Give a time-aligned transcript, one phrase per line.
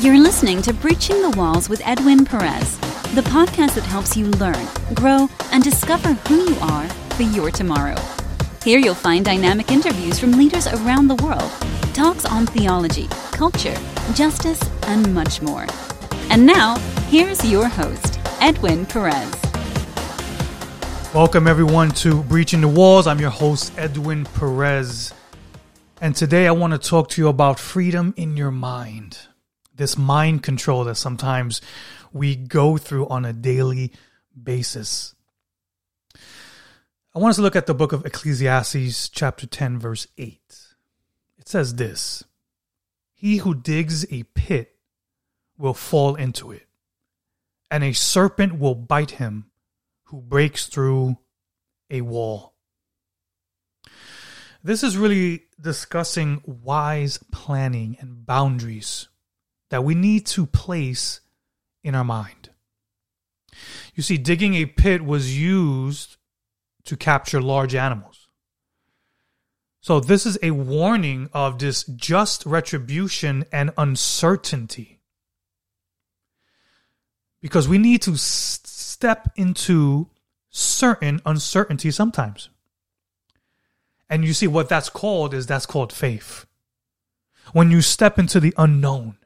[0.00, 2.78] You're listening to Breaching the Walls with Edwin Perez,
[3.16, 4.64] the podcast that helps you learn,
[4.94, 7.96] grow, and discover who you are for your tomorrow.
[8.62, 11.50] Here you'll find dynamic interviews from leaders around the world,
[11.94, 13.76] talks on theology, culture,
[14.14, 15.66] justice, and much more.
[16.30, 16.78] And now,
[17.08, 19.34] here's your host, Edwin Perez.
[21.12, 23.08] Welcome, everyone, to Breaching the Walls.
[23.08, 25.12] I'm your host, Edwin Perez.
[26.00, 29.27] And today I want to talk to you about freedom in your mind.
[29.78, 31.62] This mind control that sometimes
[32.12, 33.92] we go through on a daily
[34.40, 35.14] basis.
[37.14, 40.40] I want us to look at the book of Ecclesiastes, chapter 10, verse 8.
[41.38, 42.24] It says this
[43.14, 44.74] He who digs a pit
[45.56, 46.66] will fall into it,
[47.70, 49.46] and a serpent will bite him
[50.06, 51.18] who breaks through
[51.88, 52.54] a wall.
[54.64, 59.06] This is really discussing wise planning and boundaries
[59.70, 61.20] that we need to place
[61.84, 62.50] in our mind.
[63.94, 66.16] You see, digging a pit was used
[66.84, 68.28] to capture large animals.
[69.80, 75.00] So, this is a warning of this just retribution and uncertainty.
[77.40, 80.10] Because we need to s- step into
[80.50, 82.48] certain uncertainty sometimes.
[84.10, 86.46] And you see, what that's called is that's called faith.
[87.52, 89.17] When you step into the unknown,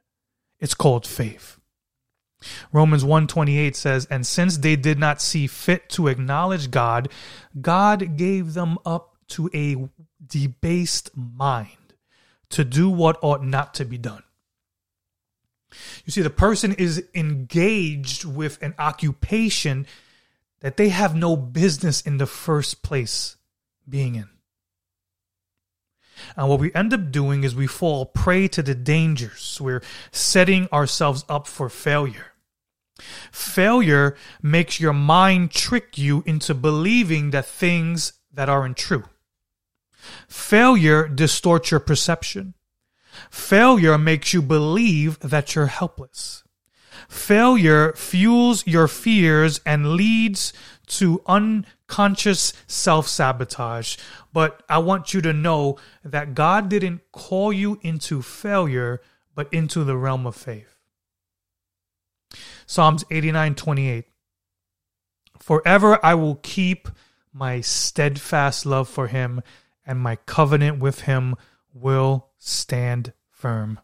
[0.63, 1.59] it's called faith.
[2.73, 7.09] Romans 128 says, And since they did not see fit to acknowledge God,
[7.61, 9.89] God gave them up to a
[10.25, 11.95] debased mind
[12.51, 14.23] to do what ought not to be done.
[16.05, 19.87] You see, the person is engaged with an occupation
[20.61, 23.37] that they have no business in the first place
[23.89, 24.29] being in.
[26.37, 29.59] And what we end up doing is we fall prey to the dangers.
[29.61, 32.33] We're setting ourselves up for failure.
[33.31, 39.05] Failure makes your mind trick you into believing that things that aren't true.
[40.29, 42.55] Failure distorts your perception.
[43.31, 46.43] Failure makes you believe that you're helpless.
[47.09, 50.53] Failure fuels your fears and leads
[50.99, 53.97] to unconscious self sabotage.
[54.33, 59.01] But I want you to know that God didn't call you into failure,
[59.35, 60.77] but into the realm of faith.
[62.67, 64.05] Psalms 89 28.
[65.39, 66.89] Forever I will keep
[67.33, 69.43] my steadfast love for him,
[69.87, 71.35] and my covenant with him
[71.75, 73.81] will stand firm.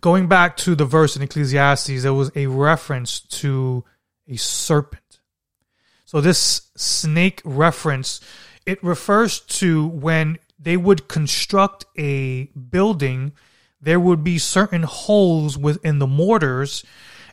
[0.00, 3.84] Going back to the verse in Ecclesiastes, there was a reference to
[4.26, 4.99] a serpent.
[6.10, 8.20] So this snake reference,
[8.66, 13.30] it refers to when they would construct a building,
[13.80, 16.84] there would be certain holes within the mortars,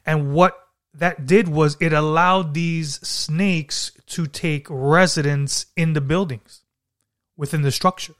[0.05, 0.59] and what
[0.93, 6.61] that did was it allowed these snakes to take residence in the buildings
[7.35, 8.13] within the structure.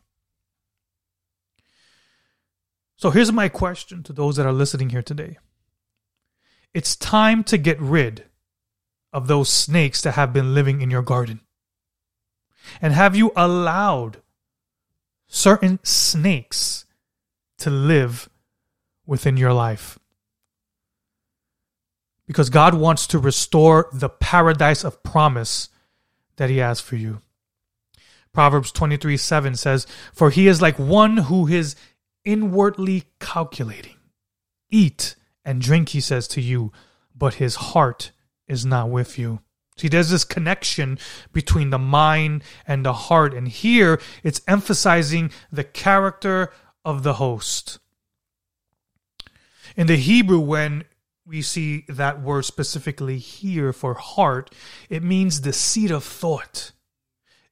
[2.95, 5.37] So here's my question to those that are listening here today.
[6.73, 8.23] It's time to get rid
[9.13, 11.41] of those snakes that have been living in your garden.
[12.81, 14.21] And have you allowed
[15.27, 16.85] certain snakes
[17.59, 18.29] to live
[19.05, 19.97] within your life?
[22.25, 25.69] Because God wants to restore the paradise of promise
[26.35, 27.21] that He has for you.
[28.37, 31.75] Proverbs 23 7 says, For he is like one who is
[32.23, 33.95] inwardly calculating.
[34.69, 36.71] Eat and drink, he says to you,
[37.15, 38.11] but his heart
[38.47, 39.39] is not with you.
[39.77, 40.97] See, there's this connection
[41.31, 43.33] between the mind and the heart.
[43.33, 46.51] And here it's emphasizing the character
[46.83, 47.79] of the host.
[49.75, 50.85] In the Hebrew, when
[51.25, 54.53] we see that word specifically here for heart,
[54.89, 56.71] it means the seat of thought,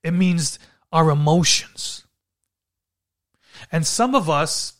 [0.04, 0.58] it means
[0.92, 2.08] our emotions.
[3.72, 4.74] And some of us,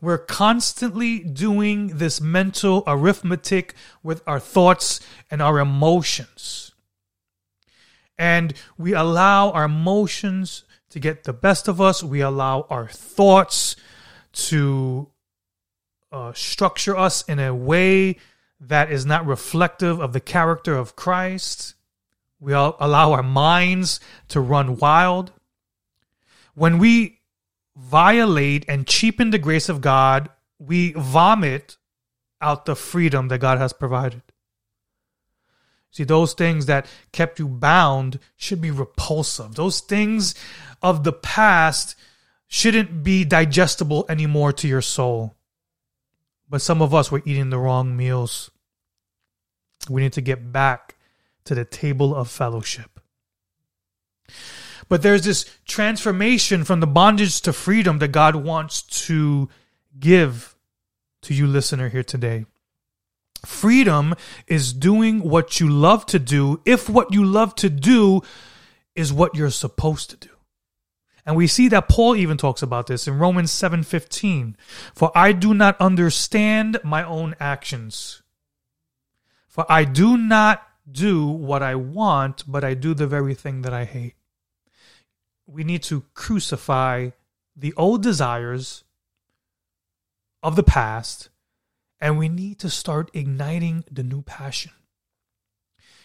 [0.00, 5.00] we're constantly doing this mental arithmetic with our thoughts
[5.30, 6.72] and our emotions.
[8.16, 12.02] And we allow our emotions to get the best of us.
[12.02, 13.76] We allow our thoughts
[14.32, 15.08] to
[16.12, 18.16] uh, structure us in a way
[18.60, 21.74] that is not reflective of the character of Christ.
[22.40, 25.32] We allow our minds to run wild.
[26.54, 27.17] When we
[27.78, 30.28] violate and cheapen the grace of God,
[30.58, 31.76] we vomit
[32.40, 34.22] out the freedom that God has provided.
[35.90, 39.54] See, those things that kept you bound should be repulsive.
[39.54, 40.34] Those things
[40.82, 41.96] of the past
[42.46, 45.36] shouldn't be digestible anymore to your soul.
[46.48, 48.50] But some of us were eating the wrong meals.
[49.88, 50.96] We need to get back
[51.44, 53.00] to the table of fellowship.
[54.88, 59.48] But there's this transformation from the bondage to freedom that God wants to
[59.98, 60.56] give
[61.22, 62.46] to you, listener, here today.
[63.44, 64.14] Freedom
[64.46, 68.22] is doing what you love to do if what you love to do
[68.94, 70.30] is what you're supposed to do.
[71.24, 74.56] And we see that Paul even talks about this in Romans 7:15.
[74.94, 78.22] For I do not understand my own actions.
[79.46, 83.74] For I do not do what I want, but I do the very thing that
[83.74, 84.14] I hate.
[85.48, 87.10] We need to crucify
[87.56, 88.84] the old desires
[90.42, 91.30] of the past
[92.00, 94.72] and we need to start igniting the new passion.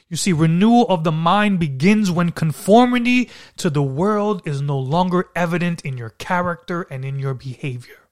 [0.09, 5.29] You see, renewal of the mind begins when conformity to the world is no longer
[5.35, 8.09] evident in your character and in your behavior.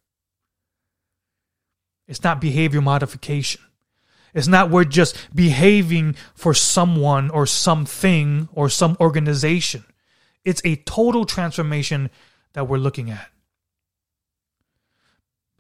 [2.08, 3.62] It's not behavior modification.
[4.34, 9.84] It's not we're just behaving for someone or something or some organization.
[10.44, 12.10] It's a total transformation
[12.54, 13.30] that we're looking at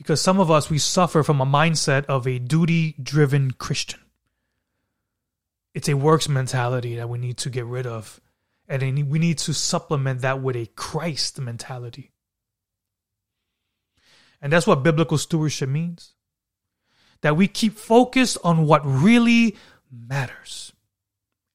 [0.01, 4.00] because some of us we suffer from a mindset of a duty driven Christian.
[5.75, 8.19] It's a works mentality that we need to get rid of.
[8.68, 8.81] And
[9.12, 12.10] we need to supplement that with a Christ mentality.
[14.42, 16.13] And that's what biblical stewardship means.
[17.22, 19.56] That we keep focused on what really
[19.92, 20.74] matters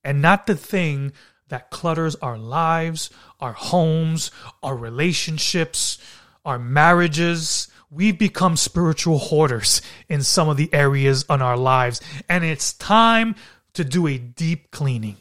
[0.04, 1.12] and not the thing
[1.48, 3.10] that clutters our lives,
[3.40, 4.30] our homes,
[4.62, 5.98] our relationships,
[6.44, 12.44] our marriages, we've become spiritual hoarders in some of the areas in our lives, and
[12.44, 13.34] it's time
[13.74, 15.16] to do a deep cleaning.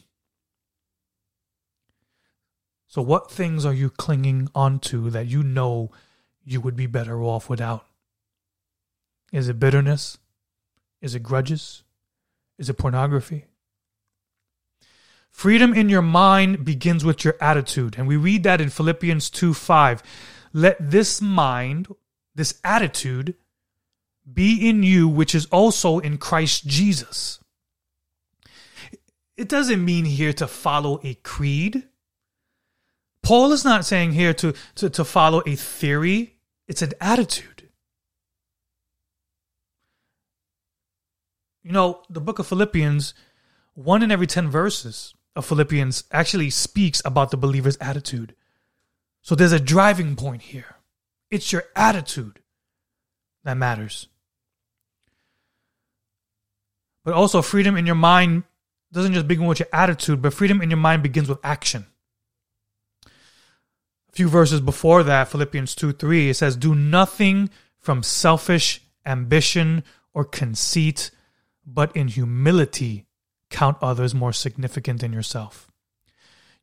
[2.88, 5.92] So, what things are you clinging onto that you know
[6.44, 7.86] you would be better off without?
[9.33, 10.18] Is it bitterness?
[11.01, 11.83] Is it grudges?
[12.57, 13.48] Is it pornography?
[15.36, 17.96] Freedom in your mind begins with your attitude.
[17.98, 20.02] And we read that in Philippians 2 5.
[20.54, 21.94] Let this mind
[22.34, 23.36] this attitude
[24.32, 27.42] be in you, which is also in Christ Jesus.
[29.36, 31.84] It doesn't mean here to follow a creed.
[33.22, 37.68] Paul is not saying here to, to, to follow a theory, it's an attitude.
[41.62, 43.14] You know, the book of Philippians,
[43.74, 48.36] one in every 10 verses of Philippians actually speaks about the believer's attitude.
[49.22, 50.76] So there's a driving point here.
[51.30, 52.40] It's your attitude
[53.44, 54.08] that matters.
[57.04, 58.44] But also, freedom in your mind
[58.92, 61.86] doesn't just begin with your attitude, but freedom in your mind begins with action.
[63.06, 67.50] A few verses before that, Philippians 2 3, it says, Do nothing
[67.80, 69.84] from selfish ambition
[70.14, 71.12] or conceit,
[71.66, 73.05] but in humility
[73.56, 75.72] count others more significant than yourself.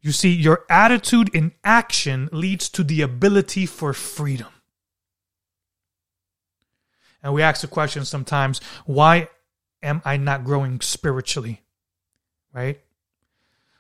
[0.02, 4.52] You see, your attitude in action leads to the ability for freedom.
[7.22, 9.28] And we ask the question sometimes why
[9.82, 11.62] am I not growing spiritually?
[12.52, 12.80] Right?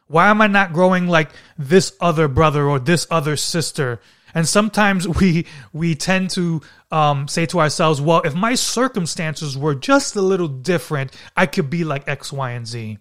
[0.06, 4.00] Why am I not growing like this other brother or this other sister?
[4.34, 9.74] And sometimes we we tend to um, say to ourselves, "Well, if my circumstances were
[9.74, 12.98] just a little different, I could be like X, Y, and Z."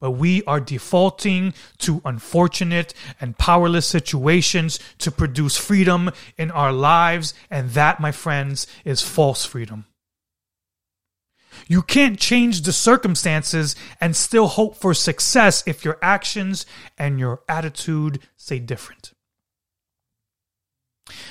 [0.00, 7.34] But we are defaulting to unfortunate and powerless situations to produce freedom in our lives.
[7.50, 9.84] And that, my friends, is false freedom.
[11.68, 16.66] You can't change the circumstances and still hope for success if your actions
[16.98, 19.12] and your attitude say different.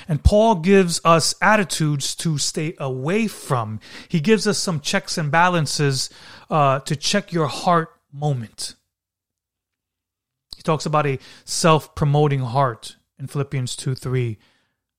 [0.08, 3.80] And Paul gives us attitudes to stay away from.
[4.08, 6.10] He gives us some checks and balances
[6.50, 8.74] uh, to check your heart moment.
[10.56, 14.38] He talks about a self promoting heart in Philippians 2 3,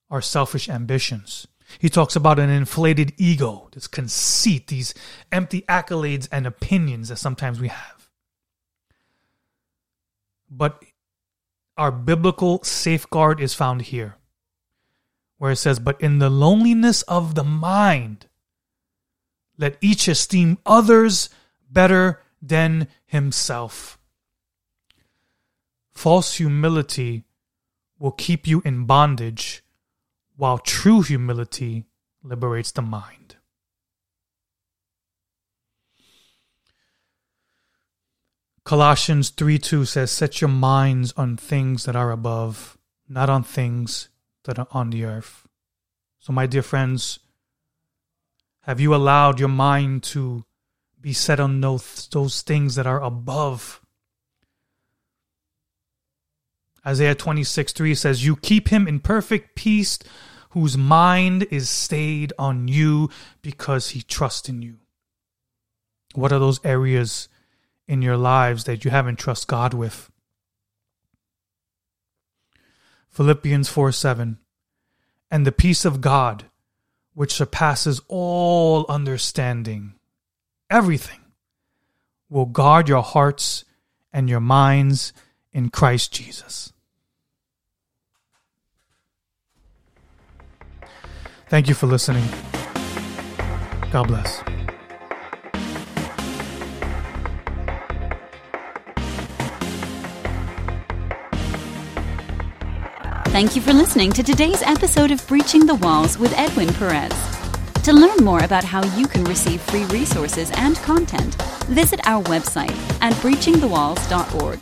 [0.10, 1.48] our selfish ambitions.
[1.80, 4.94] He talks about an inflated ego, this conceit, these
[5.32, 8.10] empty accolades and opinions that sometimes we have.
[10.50, 10.84] But
[11.78, 14.18] our biblical safeguard is found here,
[15.38, 18.28] where it says, But in the loneliness of the mind,
[19.58, 21.30] let each esteem others
[21.70, 24.00] better than himself.
[25.92, 27.26] False humility
[28.00, 29.64] will keep you in bondage,
[30.38, 31.84] while true humility
[32.24, 33.36] liberates the mind.
[38.64, 42.78] Colossians 3 2 says, Set your minds on things that are above,
[43.10, 44.08] not on things
[44.46, 45.46] that are on the earth.
[46.20, 47.20] So, my dear friends,
[48.62, 50.46] Have you allowed your mind to
[51.02, 53.82] be set on those, those things that are above?
[56.86, 60.00] Isaiah 26 3 says, You keep him in perfect peace
[60.52, 63.10] whose mind is stayed on you
[63.42, 64.78] because he trusts in you.
[66.14, 67.30] What are those areas
[67.88, 70.12] in your lives that you haven't trust God with?
[73.10, 74.38] Philippians 4 7.
[75.30, 76.46] And the peace of God,
[77.14, 79.94] which surpasses all understanding,
[80.72, 81.20] everything,
[82.30, 83.66] will guard your hearts
[84.12, 85.14] and your minds
[85.54, 86.74] in Christ Jesus.
[91.50, 92.24] Thank you for listening.
[93.92, 94.42] God bless.
[103.32, 107.41] Thank you for listening to today's episode of Breaching the Walls with Edwin Perez.
[107.86, 111.34] To learn more about how you can receive free resources and content,
[111.64, 114.62] visit our website at breachingthewalls.org.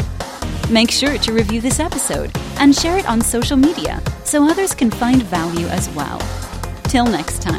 [0.72, 4.90] Make sure to review this episode and share it on social media so others can
[4.90, 6.22] find value as well.
[6.84, 7.59] Till next time.